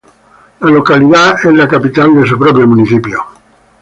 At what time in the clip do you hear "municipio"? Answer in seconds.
2.65-3.23